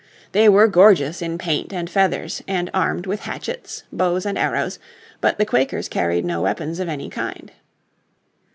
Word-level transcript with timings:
They 0.31 0.49
were 0.49 0.67
gorgeous 0.67 1.21
in 1.21 1.37
paint 1.37 1.71
and 1.71 1.87
feathers, 1.87 2.41
and 2.47 2.71
armed 2.73 3.05
with 3.05 3.19
hatchets, 3.19 3.83
bows 3.93 4.25
and 4.25 4.35
arrows, 4.35 4.79
but 5.21 5.37
the 5.37 5.45
Quakers 5.45 5.87
carried 5.87 6.25
no 6.25 6.41
weapons 6.41 6.79
of 6.79 6.89
any 6.89 7.07
kind. 7.07 7.51